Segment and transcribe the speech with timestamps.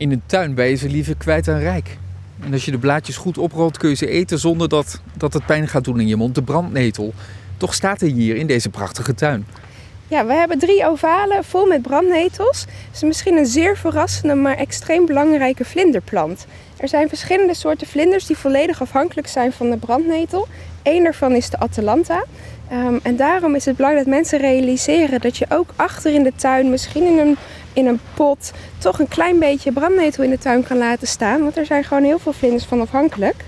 [0.00, 1.98] In een tuin ben je ze liever kwijt dan rijk.
[2.40, 5.46] En als je de blaadjes goed oprolt, kun je ze eten zonder dat, dat het
[5.46, 6.34] pijn gaat doen in je mond.
[6.34, 7.14] De brandnetel.
[7.56, 9.46] Toch staat hij hier in deze prachtige tuin.
[10.08, 12.60] Ja, we hebben drie ovalen vol met brandnetels.
[12.60, 16.46] Het is misschien een zeer verrassende, maar extreem belangrijke vlinderplant.
[16.76, 20.48] Er zijn verschillende soorten vlinders die volledig afhankelijk zijn van de brandnetel.
[20.82, 22.24] Eén daarvan is de Atalanta.
[22.70, 26.32] Ehm, en daarom is het belangrijk dat mensen realiseren dat je ook achter in de
[26.36, 27.36] tuin, misschien in een,
[27.72, 31.40] in een pot, toch een klein beetje brandnetel in de tuin kan laten staan.
[31.40, 33.44] Want er zijn gewoon heel veel vlinders van afhankelijk.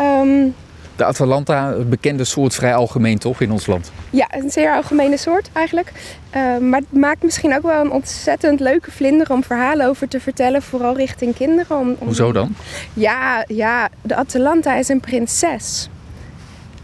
[0.00, 0.54] Um,
[0.96, 3.92] de Atalanta, een bekende soort, vrij algemeen toch in ons land?
[4.10, 5.92] Ja, een zeer algemene soort eigenlijk.
[6.36, 10.20] Uh, maar het maakt misschien ook wel een ontzettend leuke vlinder om verhalen over te
[10.20, 11.78] vertellen, vooral richting kinderen.
[11.78, 12.06] Om, om...
[12.06, 12.54] Hoezo dan?
[12.92, 15.88] Ja, ja, de Atalanta is een prinses.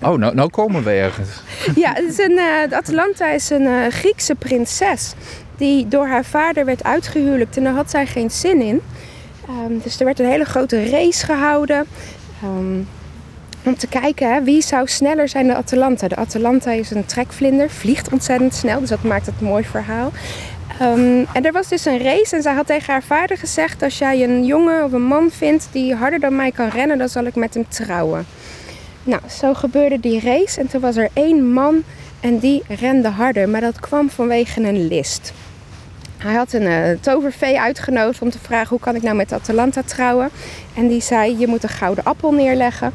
[0.02, 1.28] Oh, nou, nou komen we ergens.
[1.74, 5.14] Ja, het is een, uh, de Atalanta is een uh, Griekse prinses
[5.56, 8.80] die door haar vader werd uitgehuwelijkt en daar had zij geen zin in.
[9.48, 11.86] Um, dus er werd een hele grote race gehouden.
[12.44, 12.88] Um,
[13.64, 16.08] om te kijken hè, wie zou sneller zijn de Atalanta.
[16.08, 20.12] De Atalanta is een trekvlinder, vliegt ontzettend snel, dus dat maakt het een mooi verhaal.
[20.82, 23.98] Um, en er was dus een race en zij had tegen haar vader gezegd: Als
[23.98, 27.24] jij een jongen of een man vindt die harder dan mij kan rennen, dan zal
[27.24, 28.26] ik met hem trouwen.
[29.04, 31.82] Nou, zo gebeurde die race en toen was er één man
[32.20, 35.32] en die rende harder, maar dat kwam vanwege een list.
[36.18, 39.82] Hij had een uh, tovervee uitgenodigd om te vragen hoe kan ik nou met Atalanta
[39.82, 40.30] trouwen.
[40.74, 42.92] En die zei je moet een gouden appel neerleggen.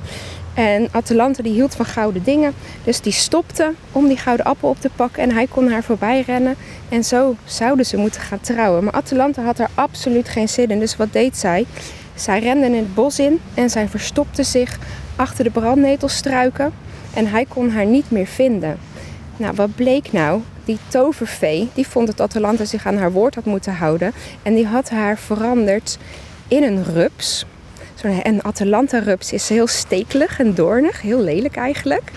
[0.53, 2.53] En Atalanta die hield van gouden dingen.
[2.83, 5.23] Dus die stopte om die gouden appel op te pakken.
[5.23, 6.55] En hij kon haar voorbij rennen.
[6.89, 8.83] En zo zouden ze moeten gaan trouwen.
[8.83, 10.79] Maar Atalanta had er absoluut geen zin in.
[10.79, 11.65] Dus wat deed zij?
[12.15, 13.39] Zij rende in het bos in.
[13.53, 14.79] En zij verstopte zich
[15.17, 16.73] achter de brandnetelstruiken.
[17.13, 18.77] En hij kon haar niet meer vinden.
[19.37, 20.41] Nou, wat bleek nou?
[20.65, 24.11] Die tovervee, die vond dat Atalanta zich aan haar woord had moeten houden.
[24.43, 25.97] En die had haar veranderd
[26.47, 27.45] in een rups.
[27.95, 32.11] Zo'n Atalanta-rups is heel stekelig en doornig, heel lelijk eigenlijk.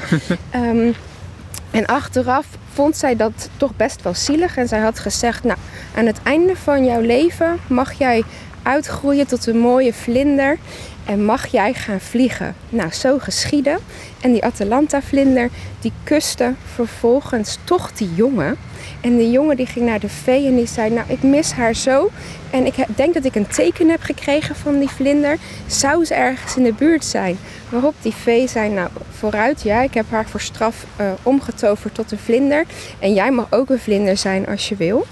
[0.55, 0.95] um,
[1.71, 5.59] en achteraf vond zij dat toch best wel zielig en zij had gezegd: Nou,
[5.95, 8.25] aan het einde van jouw leven mag jij
[8.71, 10.59] uitgroeien tot een mooie vlinder
[11.05, 12.55] en mag jij gaan vliegen.
[12.69, 13.79] Nou, zo geschiedde.
[14.21, 15.49] En die Atalanta-vlinder
[15.81, 18.57] die kuste vervolgens toch die jongen.
[19.01, 21.75] En die jongen die ging naar de vee en die zei: Nou, ik mis haar
[21.75, 22.11] zo.
[22.51, 25.37] En ik denk dat ik een teken heb gekregen van die vlinder.
[25.67, 27.39] Zou ze ergens in de buurt zijn?
[27.69, 32.13] Waarop die vee zei: Nou, vooruit, ja, ik heb haar voor straf uh, omgetoverd tot
[32.13, 32.65] een vlinder.
[32.99, 35.07] En jij mag ook een vlinder zijn als je wil.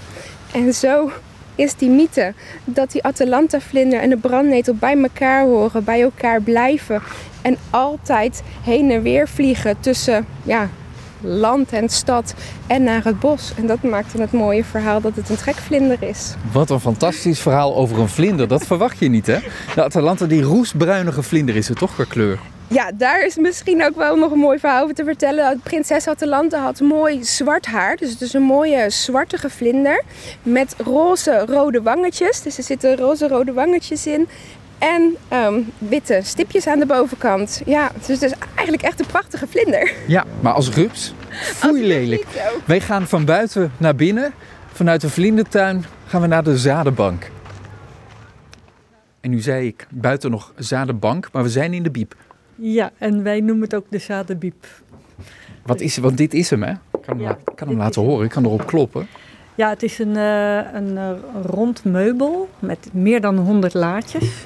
[0.51, 1.11] En zo
[1.59, 2.33] is die mythe
[2.63, 7.01] dat die Atalanta-vlinder en de brandnetel bij elkaar horen, bij elkaar blijven
[7.41, 10.69] en altijd heen en weer vliegen tussen ja,
[11.21, 12.33] land en stad
[12.67, 13.53] en naar het bos.
[13.55, 16.35] En dat maakt dan het mooie verhaal dat het een trekvlinder is.
[16.51, 18.47] Wat een fantastisch verhaal over een vlinder.
[18.47, 19.37] Dat verwacht je niet, hè?
[19.75, 22.39] De Atalanta, die roestbruinige vlinder is het toch qua kleur?
[22.69, 25.59] Ja, daar is misschien ook wel nog een mooi verhaal over te vertellen.
[25.63, 27.95] Prinses Atalanta had mooi zwart haar.
[27.95, 30.03] Dus het is een mooie zwartige vlinder.
[30.43, 32.41] Met roze rode wangetjes.
[32.41, 34.27] Dus er zitten roze rode wangetjes in.
[34.77, 37.61] En um, witte stipjes aan de bovenkant.
[37.65, 39.93] Ja, dus het is eigenlijk echt een prachtige vlinder.
[40.07, 42.25] Ja, maar als rups, foei lelijk.
[42.65, 44.33] Wij gaan van buiten naar binnen.
[44.73, 47.31] Vanuit de vlindertuin gaan we naar de zadenbank.
[49.21, 52.15] En nu zei ik buiten nog zadenbank, maar we zijn in de biep.
[52.59, 54.65] Ja, en wij noemen het ook de zadenbiep.
[55.65, 56.71] Wat is, want dit is hem, hè?
[56.71, 59.07] Ik kan hem, ja, kan hem laten horen, ik kan erop kloppen.
[59.55, 61.11] Ja, het is een, uh, een uh,
[61.43, 64.45] rond meubel met meer dan 100 laadjes.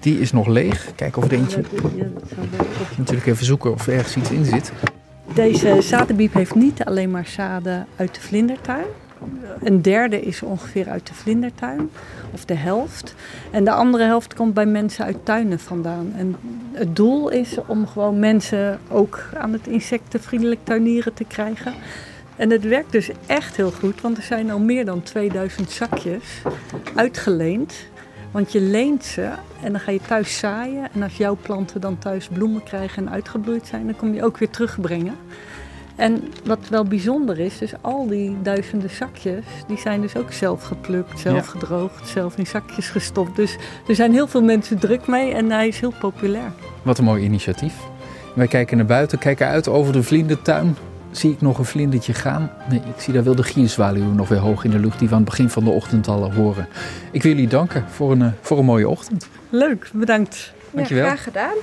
[0.00, 0.92] Die is nog leeg.
[0.94, 1.62] Kijk of er eentje.
[1.96, 2.06] Ja,
[2.96, 4.72] natuurlijk even zoeken of er ergens iets in zit.
[5.34, 8.84] Deze zadenbiep heeft niet alleen maar zaden uit de vlindertuin.
[9.62, 11.90] Een derde is ongeveer uit de vlindertuin,
[12.32, 13.14] of de helft.
[13.50, 16.12] En de andere helft komt bij mensen uit tuinen vandaan.
[16.16, 16.36] En
[16.72, 21.74] het doel is om gewoon mensen ook aan het insectenvriendelijk tuinieren te krijgen.
[22.36, 26.42] En het werkt dus echt heel goed, want er zijn al meer dan 2000 zakjes
[26.94, 27.74] uitgeleend.
[28.30, 29.30] Want je leent ze
[29.62, 30.88] en dan ga je thuis zaaien.
[30.92, 34.38] En als jouw planten dan thuis bloemen krijgen en uitgebloeid zijn, dan kom je ook
[34.38, 35.16] weer terugbrengen.
[35.96, 40.62] En wat wel bijzonder is, dus al die duizenden zakjes, die zijn dus ook zelf
[40.62, 43.36] geplukt, zelf gedroogd, zelf in zakjes gestopt.
[43.36, 43.56] Dus
[43.88, 46.52] er zijn heel veel mensen druk mee en hij is heel populair.
[46.82, 47.74] Wat een mooi initiatief.
[48.34, 50.76] Wij kijken naar buiten, kijken uit over de vlindertuin.
[51.10, 52.50] Zie ik nog een vlindertje gaan?
[52.70, 55.14] Nee, ik zie daar wel de gierzwaluw nog weer hoog in de lucht die we
[55.14, 56.68] aan het begin van de ochtend al horen.
[57.10, 59.28] Ik wil jullie danken voor een, voor een mooie ochtend.
[59.50, 60.52] Leuk, bedankt.
[60.70, 61.04] Dankjewel.
[61.04, 61.54] Ja, graag gedaan.